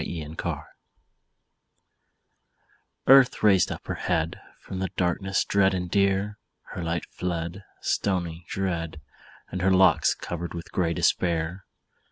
EARTH'S 0.03 0.19
ANSWER 0.29 0.65
Earth 3.05 3.43
raised 3.43 3.71
up 3.71 3.85
her 3.85 3.93
head 3.93 4.41
From 4.59 4.79
the 4.79 4.89
darkness 4.97 5.45
dread 5.45 5.75
and 5.75 5.91
drear, 5.91 6.39
Her 6.71 6.83
light 6.83 7.05
fled, 7.11 7.63
Stony, 7.81 8.43
dread, 8.49 8.99
And 9.51 9.61
her 9.61 9.69
locks 9.69 10.15
covered 10.15 10.55
with 10.55 10.71
grey 10.71 10.95
despair. 10.95 11.65